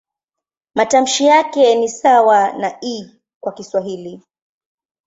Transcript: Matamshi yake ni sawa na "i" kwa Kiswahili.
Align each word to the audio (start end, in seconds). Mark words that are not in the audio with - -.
Matamshi 0.75 1.25
yake 1.25 1.75
ni 1.75 1.89
sawa 1.89 2.53
na 2.53 2.79
"i" 2.81 3.19
kwa 3.39 3.53
Kiswahili. 3.53 4.21